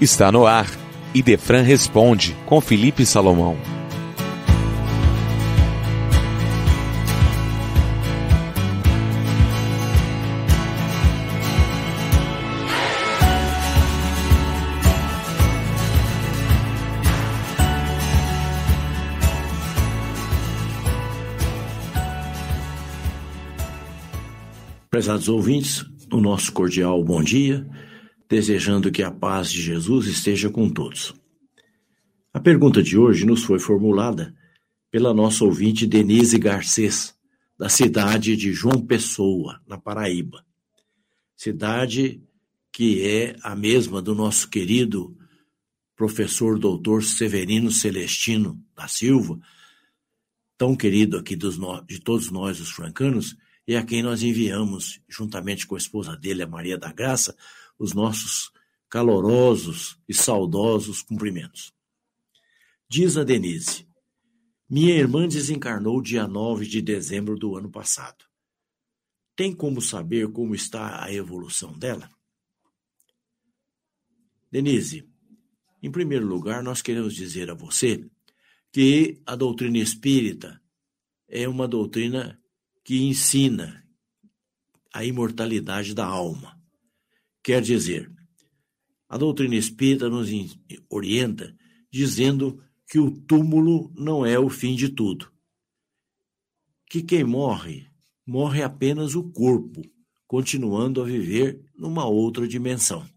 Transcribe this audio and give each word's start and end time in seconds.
Está 0.00 0.32
no 0.32 0.46
ar. 0.46 0.66
Idefran 1.14 1.60
responde 1.60 2.34
com 2.46 2.58
Felipe 2.58 3.04
Salomão. 3.04 3.58
Prezados 24.88 25.28
ouvintes, 25.28 25.84
o 26.10 26.22
nosso 26.22 26.50
cordial 26.52 27.04
bom 27.04 27.22
dia, 27.22 27.66
desejando 28.30 28.92
que 28.92 29.02
a 29.02 29.10
paz 29.10 29.50
de 29.50 29.60
Jesus 29.60 30.06
esteja 30.06 30.48
com 30.48 30.70
todos. 30.70 31.12
A 32.32 32.38
pergunta 32.38 32.80
de 32.80 32.96
hoje 32.96 33.26
nos 33.26 33.42
foi 33.42 33.58
formulada 33.58 34.32
pela 34.88 35.12
nossa 35.12 35.44
ouvinte 35.44 35.84
Denise 35.84 36.38
Garcês, 36.38 37.12
da 37.58 37.68
cidade 37.68 38.36
de 38.36 38.52
João 38.52 38.80
Pessoa, 38.86 39.60
na 39.66 39.76
Paraíba. 39.76 40.46
Cidade 41.36 42.22
que 42.72 43.04
é 43.04 43.36
a 43.42 43.56
mesma 43.56 44.00
do 44.00 44.14
nosso 44.14 44.48
querido 44.48 45.16
professor 45.96 46.56
doutor 46.56 47.02
Severino 47.02 47.70
Celestino 47.72 48.64
da 48.76 48.86
Silva, 48.86 49.40
tão 50.56 50.76
querido 50.76 51.18
aqui 51.18 51.34
dos, 51.34 51.58
de 51.86 51.98
todos 51.98 52.30
nós, 52.30 52.60
os 52.60 52.70
francanos, 52.70 53.36
e 53.70 53.76
a 53.76 53.84
quem 53.84 54.02
nós 54.02 54.20
enviamos, 54.24 55.00
juntamente 55.08 55.64
com 55.64 55.76
a 55.76 55.78
esposa 55.78 56.16
dele, 56.16 56.42
a 56.42 56.46
Maria 56.48 56.76
da 56.76 56.92
Graça, 56.92 57.36
os 57.78 57.94
nossos 57.94 58.50
calorosos 58.88 59.96
e 60.08 60.12
saudosos 60.12 61.02
cumprimentos. 61.02 61.72
Diz 62.88 63.16
a 63.16 63.22
Denise: 63.22 63.86
Minha 64.68 64.96
irmã 64.96 65.28
desencarnou 65.28 66.02
dia 66.02 66.26
9 66.26 66.66
de 66.66 66.82
dezembro 66.82 67.38
do 67.38 67.54
ano 67.54 67.70
passado. 67.70 68.24
Tem 69.36 69.54
como 69.54 69.80
saber 69.80 70.32
como 70.32 70.52
está 70.52 71.04
a 71.04 71.14
evolução 71.14 71.78
dela? 71.78 72.10
Denise, 74.50 75.08
em 75.80 75.92
primeiro 75.92 76.26
lugar, 76.26 76.60
nós 76.60 76.82
queremos 76.82 77.14
dizer 77.14 77.48
a 77.48 77.54
você 77.54 78.04
que 78.72 79.22
a 79.24 79.36
doutrina 79.36 79.78
espírita 79.78 80.60
é 81.28 81.48
uma 81.48 81.68
doutrina 81.68 82.36
que 82.84 83.02
ensina 83.02 83.84
a 84.92 85.04
imortalidade 85.04 85.94
da 85.94 86.04
alma. 86.04 86.58
Quer 87.42 87.62
dizer, 87.62 88.10
a 89.08 89.16
doutrina 89.16 89.56
espírita 89.56 90.08
nos 90.08 90.28
orienta 90.88 91.56
dizendo 91.90 92.62
que 92.88 92.98
o 92.98 93.10
túmulo 93.10 93.92
não 93.96 94.24
é 94.24 94.38
o 94.38 94.48
fim 94.48 94.74
de 94.74 94.88
tudo. 94.88 95.30
Que 96.88 97.02
quem 97.02 97.24
morre, 97.24 97.88
morre 98.26 98.62
apenas 98.62 99.14
o 99.14 99.30
corpo, 99.30 99.82
continuando 100.26 101.02
a 101.02 101.04
viver 101.04 101.64
numa 101.76 102.04
outra 102.04 102.46
dimensão. 102.46 103.08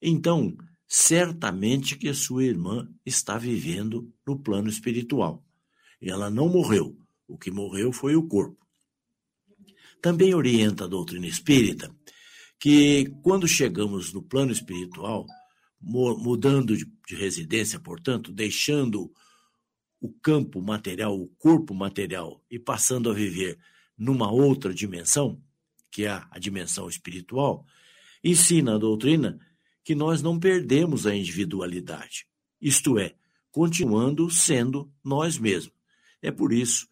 Então, 0.00 0.56
certamente 0.86 1.96
que 1.96 2.12
sua 2.14 2.44
irmã 2.44 2.88
está 3.04 3.36
vivendo 3.36 4.12
no 4.26 4.38
plano 4.38 4.68
espiritual. 4.68 5.44
Ela 6.00 6.30
não 6.30 6.48
morreu. 6.48 6.96
O 7.26 7.36
que 7.36 7.50
morreu 7.50 7.92
foi 7.92 8.14
o 8.16 8.26
corpo. 8.26 8.66
Também 10.00 10.34
orienta 10.34 10.84
a 10.84 10.88
doutrina 10.88 11.26
espírita 11.26 11.94
que, 12.58 13.12
quando 13.22 13.48
chegamos 13.48 14.12
no 14.12 14.22
plano 14.22 14.52
espiritual, 14.52 15.26
mudando 15.80 16.76
de 16.76 17.14
residência, 17.14 17.78
portanto, 17.78 18.32
deixando 18.32 19.12
o 20.00 20.12
campo 20.12 20.60
material, 20.60 21.18
o 21.18 21.28
corpo 21.38 21.74
material, 21.74 22.42
e 22.50 22.58
passando 22.58 23.10
a 23.10 23.14
viver 23.14 23.58
numa 23.96 24.30
outra 24.30 24.72
dimensão, 24.72 25.40
que 25.90 26.04
é 26.04 26.22
a 26.30 26.38
dimensão 26.38 26.88
espiritual, 26.88 27.66
ensina 28.22 28.74
a 28.74 28.78
doutrina 28.78 29.38
que 29.82 29.94
nós 29.94 30.22
não 30.22 30.38
perdemos 30.38 31.06
a 31.06 31.14
individualidade, 31.14 32.26
isto 32.60 32.98
é, 32.98 33.14
continuando 33.50 34.28
sendo 34.30 34.92
nós 35.02 35.38
mesmos. 35.38 35.74
É 36.20 36.30
por 36.30 36.52
isso 36.52 36.86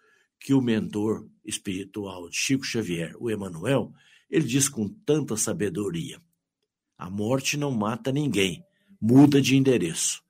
que 0.44 0.53
o 0.53 0.60
mentor 0.60 1.27
espiritual 1.43 2.28
de 2.28 2.37
Chico 2.37 2.66
Xavier, 2.66 3.16
o 3.19 3.31
Emanuel, 3.31 3.94
ele 4.28 4.44
diz 4.44 4.69
com 4.69 4.87
tanta 4.87 5.38
sabedoria: 5.38 6.21
a 6.99 7.09
morte 7.09 7.56
não 7.56 7.71
mata 7.71 8.12
ninguém, 8.12 8.62
muda 9.00 9.41
de 9.41 9.56
endereço. 9.56 10.22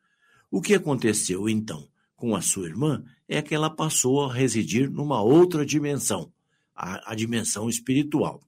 O 0.52 0.60
que 0.60 0.72
aconteceu 0.72 1.48
então 1.48 1.88
com 2.14 2.36
a 2.36 2.40
sua 2.40 2.68
irmã 2.68 3.04
é 3.26 3.42
que 3.42 3.56
ela 3.56 3.68
passou 3.68 4.22
a 4.22 4.32
residir 4.32 4.88
numa 4.88 5.20
outra 5.20 5.66
dimensão, 5.66 6.32
a, 6.76 7.10
a 7.10 7.14
dimensão 7.16 7.68
espiritual. 7.68 8.40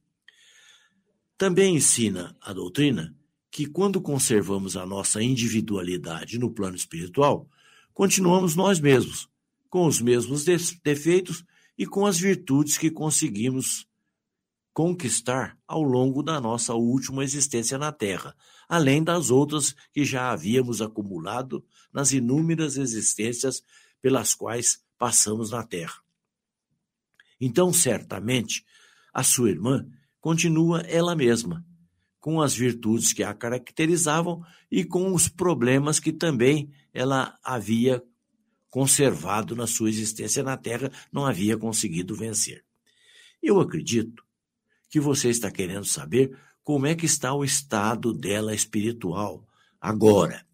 Também 1.36 1.74
ensina 1.74 2.36
a 2.40 2.52
doutrina 2.52 3.12
que 3.50 3.66
quando 3.66 4.00
conservamos 4.00 4.76
a 4.76 4.86
nossa 4.86 5.20
individualidade 5.20 6.38
no 6.38 6.48
plano 6.48 6.76
espiritual, 6.76 7.50
continuamos 7.92 8.54
nós 8.54 8.78
mesmos, 8.78 9.28
com 9.68 9.84
os 9.84 10.00
mesmos 10.00 10.44
defeitos 10.84 11.44
e 11.76 11.86
com 11.86 12.06
as 12.06 12.18
virtudes 12.18 12.78
que 12.78 12.90
conseguimos 12.90 13.86
conquistar 14.72 15.58
ao 15.66 15.82
longo 15.82 16.22
da 16.22 16.40
nossa 16.40 16.74
última 16.74 17.24
existência 17.24 17.78
na 17.78 17.90
Terra, 17.90 18.36
além 18.68 19.02
das 19.02 19.30
outras 19.30 19.74
que 19.92 20.04
já 20.04 20.30
havíamos 20.30 20.82
acumulado 20.82 21.64
nas 21.92 22.12
inúmeras 22.12 22.76
existências 22.76 23.62
pelas 24.02 24.34
quais 24.34 24.84
passamos 24.98 25.50
na 25.50 25.62
Terra. 25.62 25.98
Então, 27.40 27.72
certamente, 27.72 28.64
a 29.12 29.22
sua 29.22 29.50
irmã 29.50 29.86
continua 30.20 30.80
ela 30.80 31.16
mesma, 31.16 31.64
com 32.20 32.42
as 32.42 32.54
virtudes 32.54 33.12
que 33.12 33.22
a 33.22 33.32
caracterizavam 33.32 34.44
e 34.70 34.84
com 34.84 35.14
os 35.14 35.28
problemas 35.28 36.00
que 36.00 36.12
também 36.12 36.70
ela 36.92 37.38
havia 37.42 38.02
conservado 38.70 39.54
na 39.54 39.66
sua 39.66 39.88
existência 39.88 40.42
na 40.42 40.56
Terra, 40.56 40.90
não 41.12 41.24
havia 41.24 41.56
conseguido 41.56 42.14
vencer. 42.14 42.64
Eu 43.42 43.60
acredito 43.60 44.24
que 44.88 45.00
você 45.00 45.28
está 45.28 45.50
querendo 45.50 45.84
saber 45.84 46.36
como 46.62 46.86
é 46.86 46.94
que 46.94 47.06
está 47.06 47.32
o 47.32 47.44
estado 47.44 48.12
dela 48.12 48.54
espiritual 48.54 49.46
agora. 49.80 50.44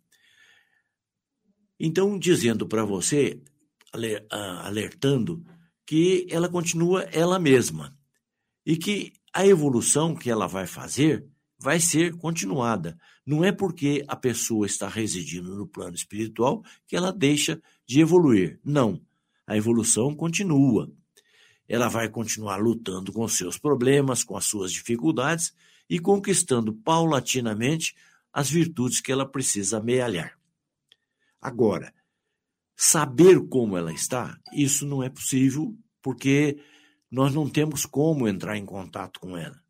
Então, 1.80 2.18
dizendo 2.18 2.66
para 2.66 2.84
você, 2.84 3.40
alertando 4.64 5.44
que 5.86 6.26
ela 6.30 6.48
continua 6.48 7.02
ela 7.04 7.38
mesma 7.38 7.96
e 8.64 8.76
que 8.76 9.12
a 9.32 9.46
evolução 9.46 10.14
que 10.14 10.30
ela 10.30 10.46
vai 10.46 10.66
fazer 10.66 11.26
vai 11.62 11.78
ser 11.78 12.16
continuada. 12.16 12.98
Não 13.24 13.44
é 13.44 13.52
porque 13.52 14.04
a 14.08 14.16
pessoa 14.16 14.66
está 14.66 14.88
residindo 14.88 15.54
no 15.54 15.66
plano 15.66 15.94
espiritual 15.94 16.62
que 16.86 16.96
ela 16.96 17.12
deixa 17.12 17.62
de 17.86 18.00
evoluir. 18.00 18.58
Não. 18.64 19.00
A 19.46 19.56
evolução 19.56 20.14
continua. 20.14 20.92
Ela 21.68 21.88
vai 21.88 22.08
continuar 22.08 22.56
lutando 22.56 23.12
com 23.12 23.26
seus 23.28 23.56
problemas, 23.56 24.24
com 24.24 24.36
as 24.36 24.44
suas 24.44 24.72
dificuldades 24.72 25.54
e 25.88 25.98
conquistando 25.98 26.74
paulatinamente 26.74 27.94
as 28.32 28.50
virtudes 28.50 29.00
que 29.00 29.12
ela 29.12 29.26
precisa 29.26 29.78
amealhar. 29.78 30.38
Agora, 31.40 31.92
saber 32.76 33.40
como 33.48 33.76
ela 33.76 33.92
está, 33.92 34.38
isso 34.52 34.86
não 34.86 35.02
é 35.02 35.08
possível 35.08 35.76
porque 36.00 36.58
nós 37.10 37.34
não 37.34 37.48
temos 37.48 37.84
como 37.84 38.26
entrar 38.26 38.56
em 38.56 38.64
contato 38.64 39.20
com 39.20 39.36
ela. 39.36 39.62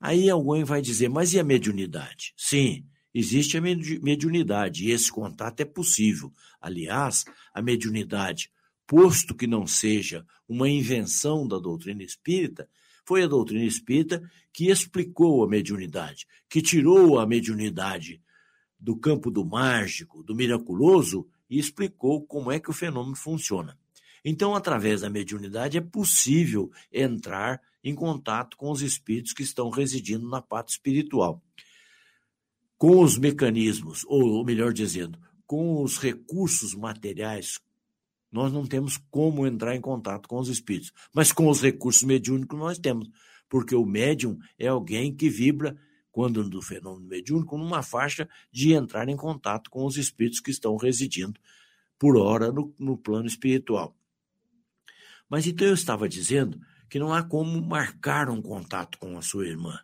Aí 0.00 0.28
alguém 0.28 0.64
vai 0.64 0.82
dizer, 0.82 1.08
mas 1.08 1.32
e 1.32 1.38
a 1.38 1.44
mediunidade? 1.44 2.34
Sim, 2.36 2.86
existe 3.14 3.56
a 3.56 3.60
mediunidade 3.60 4.84
e 4.84 4.90
esse 4.90 5.10
contato 5.10 5.60
é 5.60 5.64
possível. 5.64 6.32
Aliás, 6.60 7.24
a 7.54 7.62
mediunidade, 7.62 8.50
posto 8.86 9.34
que 9.34 9.46
não 9.46 9.66
seja 9.66 10.24
uma 10.48 10.68
invenção 10.68 11.48
da 11.48 11.58
doutrina 11.58 12.02
espírita, 12.02 12.68
foi 13.06 13.22
a 13.22 13.26
doutrina 13.26 13.64
espírita 13.64 14.22
que 14.52 14.70
explicou 14.70 15.44
a 15.44 15.48
mediunidade, 15.48 16.26
que 16.48 16.60
tirou 16.60 17.18
a 17.18 17.26
mediunidade 17.26 18.20
do 18.78 18.96
campo 18.96 19.30
do 19.30 19.44
mágico, 19.44 20.22
do 20.22 20.34
miraculoso 20.34 21.26
e 21.48 21.58
explicou 21.58 22.26
como 22.26 22.50
é 22.50 22.58
que 22.58 22.70
o 22.70 22.74
fenômeno 22.74 23.16
funciona. 23.16 23.78
Então, 24.28 24.56
através 24.56 25.02
da 25.02 25.08
mediunidade, 25.08 25.78
é 25.78 25.80
possível 25.80 26.68
entrar 26.92 27.62
em 27.84 27.94
contato 27.94 28.56
com 28.56 28.72
os 28.72 28.82
espíritos 28.82 29.32
que 29.32 29.44
estão 29.44 29.70
residindo 29.70 30.28
na 30.28 30.42
parte 30.42 30.70
espiritual. 30.70 31.40
Com 32.76 33.04
os 33.04 33.16
mecanismos, 33.16 34.04
ou 34.08 34.44
melhor 34.44 34.72
dizendo, 34.72 35.16
com 35.46 35.80
os 35.80 35.98
recursos 35.98 36.74
materiais, 36.74 37.60
nós 38.32 38.52
não 38.52 38.66
temos 38.66 38.96
como 39.12 39.46
entrar 39.46 39.76
em 39.76 39.80
contato 39.80 40.28
com 40.28 40.40
os 40.40 40.48
espíritos, 40.48 40.92
mas 41.14 41.30
com 41.30 41.48
os 41.48 41.62
recursos 41.62 42.02
mediúnicos 42.02 42.58
nós 42.58 42.80
temos, 42.80 43.08
porque 43.48 43.76
o 43.76 43.86
médium 43.86 44.36
é 44.58 44.66
alguém 44.66 45.14
que 45.14 45.30
vibra 45.30 45.78
quando 46.10 46.42
do 46.50 46.60
fenômeno 46.60 47.06
mediúnico, 47.06 47.56
numa 47.56 47.80
faixa 47.80 48.28
de 48.50 48.72
entrar 48.72 49.08
em 49.08 49.16
contato 49.16 49.70
com 49.70 49.86
os 49.86 49.96
espíritos 49.96 50.40
que 50.40 50.50
estão 50.50 50.76
residindo 50.76 51.40
por 51.96 52.16
hora 52.16 52.50
no, 52.50 52.74
no 52.76 52.98
plano 52.98 53.28
espiritual. 53.28 53.96
Mas 55.28 55.46
então 55.46 55.66
eu 55.66 55.74
estava 55.74 56.08
dizendo 56.08 56.60
que 56.88 56.98
não 56.98 57.12
há 57.12 57.22
como 57.22 57.60
marcar 57.60 58.30
um 58.30 58.40
contato 58.40 58.98
com 58.98 59.18
a 59.18 59.22
sua 59.22 59.46
irmã. 59.46 59.78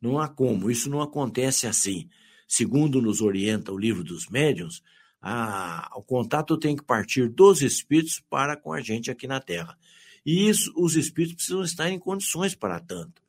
Não 0.00 0.18
há 0.18 0.28
como, 0.28 0.70
isso 0.70 0.88
não 0.90 1.00
acontece 1.00 1.66
assim. 1.66 2.08
Segundo 2.46 3.02
nos 3.02 3.20
orienta 3.20 3.72
o 3.72 3.78
livro 3.78 4.04
dos 4.04 4.28
médiuns, 4.28 4.82
a, 5.20 5.90
o 5.96 6.02
contato 6.02 6.56
tem 6.56 6.76
que 6.76 6.84
partir 6.84 7.28
dos 7.28 7.62
espíritos 7.62 8.20
para 8.30 8.56
com 8.56 8.72
a 8.72 8.80
gente 8.80 9.10
aqui 9.10 9.26
na 9.26 9.40
Terra. 9.40 9.76
E 10.24 10.48
isso, 10.48 10.72
os 10.76 10.96
espíritos 10.96 11.36
precisam 11.36 11.62
estar 11.62 11.90
em 11.90 11.98
condições 11.98 12.54
para 12.54 12.78
tanto. 12.80 13.22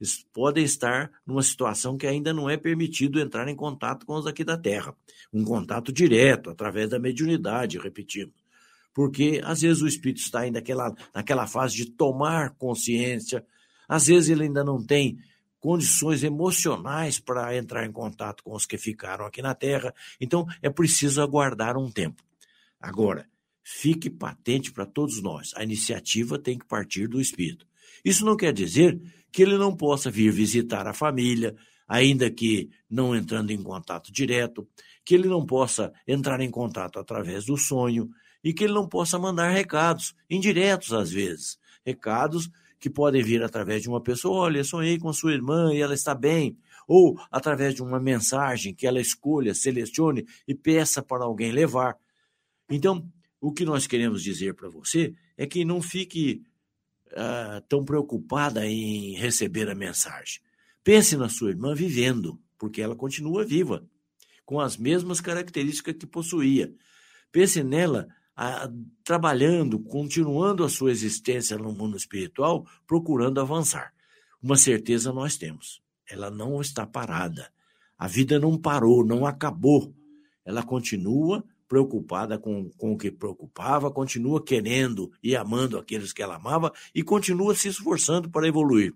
Eles 0.00 0.24
podem 0.32 0.64
estar 0.64 1.10
numa 1.26 1.42
situação 1.42 1.96
que 1.96 2.06
ainda 2.06 2.32
não 2.32 2.48
é 2.50 2.56
permitido 2.56 3.18
entrar 3.18 3.48
em 3.48 3.56
contato 3.56 4.04
com 4.04 4.14
os 4.14 4.26
aqui 4.26 4.44
da 4.44 4.56
Terra. 4.56 4.94
Um 5.32 5.42
contato 5.42 5.92
direto, 5.92 6.50
através 6.50 6.90
da 6.90 6.98
mediunidade, 6.98 7.78
repetimos. 7.78 8.34
Porque 8.96 9.42
às 9.44 9.60
vezes 9.60 9.82
o 9.82 9.86
espírito 9.86 10.22
está 10.22 10.40
ainda 10.40 10.58
naquela, 10.58 10.90
naquela 11.14 11.46
fase 11.46 11.76
de 11.76 11.84
tomar 11.84 12.54
consciência, 12.54 13.44
às 13.86 14.06
vezes 14.06 14.30
ele 14.30 14.44
ainda 14.44 14.64
não 14.64 14.82
tem 14.82 15.18
condições 15.60 16.24
emocionais 16.24 17.20
para 17.20 17.54
entrar 17.54 17.84
em 17.84 17.92
contato 17.92 18.42
com 18.42 18.54
os 18.54 18.64
que 18.64 18.78
ficaram 18.78 19.26
aqui 19.26 19.42
na 19.42 19.54
Terra. 19.54 19.94
Então 20.18 20.46
é 20.62 20.70
preciso 20.70 21.20
aguardar 21.20 21.76
um 21.76 21.90
tempo. 21.90 22.22
Agora, 22.80 23.28
fique 23.62 24.08
patente 24.08 24.72
para 24.72 24.86
todos 24.86 25.20
nós: 25.20 25.52
a 25.56 25.62
iniciativa 25.62 26.38
tem 26.38 26.56
que 26.56 26.64
partir 26.64 27.06
do 27.06 27.20
espírito. 27.20 27.66
Isso 28.02 28.24
não 28.24 28.34
quer 28.34 28.54
dizer 28.54 28.98
que 29.30 29.42
ele 29.42 29.58
não 29.58 29.76
possa 29.76 30.10
vir 30.10 30.32
visitar 30.32 30.86
a 30.86 30.94
família, 30.94 31.54
ainda 31.86 32.30
que 32.30 32.70
não 32.88 33.14
entrando 33.14 33.50
em 33.50 33.62
contato 33.62 34.10
direto, 34.10 34.66
que 35.04 35.14
ele 35.14 35.28
não 35.28 35.44
possa 35.44 35.92
entrar 36.08 36.40
em 36.40 36.50
contato 36.50 36.98
através 36.98 37.44
do 37.44 37.58
sonho 37.58 38.08
e 38.42 38.52
que 38.52 38.64
ele 38.64 38.74
não 38.74 38.88
possa 38.88 39.18
mandar 39.18 39.50
recados, 39.50 40.14
indiretos 40.28 40.92
às 40.92 41.10
vezes, 41.10 41.58
recados 41.84 42.50
que 42.78 42.90
podem 42.90 43.22
vir 43.22 43.42
através 43.42 43.82
de 43.82 43.88
uma 43.88 44.00
pessoa, 44.00 44.44
olha, 44.44 44.62
sonhei 44.62 44.98
com 44.98 45.12
sua 45.12 45.32
irmã 45.32 45.72
e 45.72 45.80
ela 45.80 45.94
está 45.94 46.14
bem, 46.14 46.56
ou 46.86 47.18
através 47.30 47.74
de 47.74 47.82
uma 47.82 47.98
mensagem 47.98 48.74
que 48.74 48.86
ela 48.86 49.00
escolha, 49.00 49.54
selecione 49.54 50.24
e 50.46 50.54
peça 50.54 51.02
para 51.02 51.24
alguém 51.24 51.50
levar. 51.52 51.96
Então, 52.70 53.10
o 53.40 53.52
que 53.52 53.64
nós 53.64 53.86
queremos 53.86 54.22
dizer 54.22 54.54
para 54.54 54.68
você 54.68 55.14
é 55.36 55.46
que 55.46 55.64
não 55.64 55.82
fique 55.82 56.42
uh, 57.12 57.60
tão 57.68 57.84
preocupada 57.84 58.66
em 58.66 59.14
receber 59.14 59.68
a 59.68 59.74
mensagem. 59.74 60.40
Pense 60.84 61.16
na 61.16 61.28
sua 61.28 61.50
irmã 61.50 61.74
vivendo, 61.74 62.40
porque 62.58 62.80
ela 62.80 62.94
continua 62.94 63.44
viva, 63.44 63.84
com 64.44 64.60
as 64.60 64.76
mesmas 64.76 65.20
características 65.20 65.96
que 65.98 66.06
possuía. 66.06 66.72
Pense 67.32 67.62
nela 67.62 68.08
uh, 68.38 68.72
trabalhando, 69.02 69.78
continuando 69.78 70.64
a 70.64 70.68
sua 70.68 70.90
existência 70.90 71.56
no 71.56 71.72
mundo 71.72 71.96
espiritual, 71.96 72.66
procurando 72.86 73.40
avançar. 73.40 73.92
Uma 74.42 74.56
certeza 74.56 75.12
nós 75.12 75.36
temos: 75.36 75.82
ela 76.08 76.30
não 76.30 76.60
está 76.60 76.86
parada. 76.86 77.50
A 77.98 78.06
vida 78.06 78.38
não 78.38 78.58
parou, 78.58 79.04
não 79.04 79.26
acabou. 79.26 79.94
Ela 80.44 80.62
continua 80.62 81.44
preocupada 81.66 82.38
com, 82.38 82.70
com 82.70 82.92
o 82.92 82.96
que 82.96 83.10
preocupava, 83.10 83.90
continua 83.90 84.42
querendo 84.42 85.10
e 85.22 85.34
amando 85.34 85.78
aqueles 85.78 86.12
que 86.12 86.22
ela 86.22 86.36
amava 86.36 86.72
e 86.94 87.02
continua 87.02 87.54
se 87.54 87.68
esforçando 87.68 88.30
para 88.30 88.46
evoluir. 88.46 88.94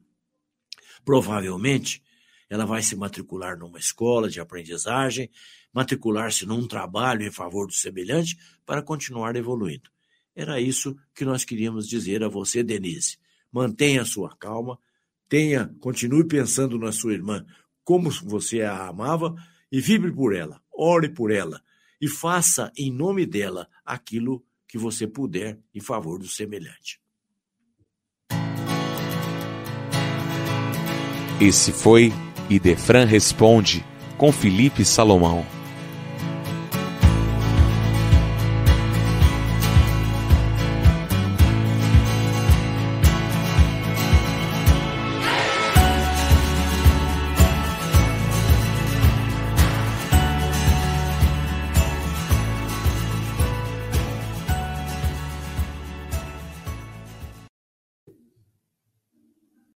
Provavelmente, 1.04 2.02
ela 2.48 2.64
vai 2.64 2.82
se 2.82 2.94
matricular 2.96 3.58
numa 3.58 3.78
escola 3.78 4.28
de 4.28 4.40
aprendizagem, 4.40 5.30
matricular-se 5.72 6.46
num 6.46 6.66
trabalho 6.66 7.26
em 7.26 7.30
favor 7.30 7.66
do 7.66 7.72
semelhante 7.72 8.36
para 8.66 8.82
continuar 8.82 9.36
evoluindo. 9.36 9.90
Era 10.34 10.60
isso 10.60 10.96
que 11.14 11.24
nós 11.24 11.44
queríamos 11.44 11.88
dizer 11.88 12.22
a 12.22 12.28
você, 12.28 12.62
Denise. 12.62 13.18
Mantenha 13.52 14.04
sua 14.04 14.36
calma, 14.36 14.78
tenha, 15.28 15.74
continue 15.80 16.24
pensando 16.24 16.78
na 16.78 16.92
sua 16.92 17.12
irmã 17.12 17.44
como 17.84 18.10
você 18.10 18.62
a 18.62 18.88
amava 18.88 19.34
e 19.70 19.80
vibre 19.80 20.12
por 20.12 20.34
ela, 20.34 20.60
ore 20.72 21.08
por 21.08 21.30
ela 21.30 21.60
e 22.00 22.08
faça 22.08 22.72
em 22.76 22.90
nome 22.92 23.26
dela 23.26 23.68
aquilo 23.84 24.44
que 24.66 24.78
você 24.78 25.06
puder 25.06 25.58
em 25.74 25.80
favor 25.80 26.18
do 26.18 26.28
semelhante. 26.28 27.00
Esse 31.40 31.72
foi 31.72 32.12
Idefran 32.48 33.04
Responde 33.04 33.84
com 34.16 34.30
Felipe 34.30 34.84
Salomão. 34.84 35.59